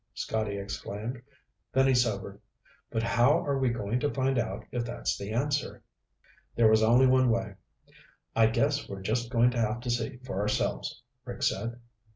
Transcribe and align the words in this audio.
Scotty 0.15 0.57
exclaimed. 0.57 1.21
Then 1.73 1.85
he 1.85 1.93
sobered. 1.93 2.41
"But 2.89 3.03
how 3.03 3.45
are 3.45 3.59
we 3.59 3.69
going 3.69 3.99
to 3.99 4.11
find 4.11 4.39
out 4.39 4.65
if 4.71 4.83
that's 4.83 5.15
the 5.15 5.29
answer?" 5.31 5.83
There 6.55 6.67
was 6.67 6.81
only 6.81 7.05
one 7.05 7.29
way. 7.29 7.53
"I 8.35 8.47
guess 8.47 8.89
we're 8.89 9.01
just 9.03 9.29
going 9.29 9.51
to 9.51 9.59
have 9.61 9.79
to 9.81 9.91
see 9.91 10.17
for 10.25 10.41
ourselves," 10.41 11.03
Rick 11.23 11.43
said. 11.43 11.79